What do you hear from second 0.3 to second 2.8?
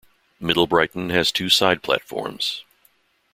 Middle Brighton has two side platforms.